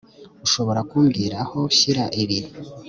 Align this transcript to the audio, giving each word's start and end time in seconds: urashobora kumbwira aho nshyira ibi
urashobora 0.37 0.81
kumbwira 0.89 1.35
aho 1.43 1.59
nshyira 1.71 2.03
ibi 2.21 2.39